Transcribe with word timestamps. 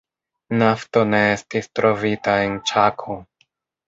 Nafto 0.61 1.03
ne 1.09 1.19
estis 1.33 1.69
trovita 1.79 2.33
en 2.47 2.57
Ĉako. 2.71 3.19